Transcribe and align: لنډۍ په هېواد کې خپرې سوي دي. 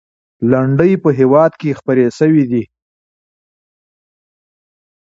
لنډۍ 0.51 0.93
په 1.03 1.09
هېواد 1.19 1.51
کې 1.59 1.77
خپرې 1.79 2.05
سوي 2.19 2.43
دي. 2.51 2.63